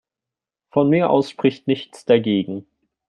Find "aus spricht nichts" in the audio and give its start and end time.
1.11-2.05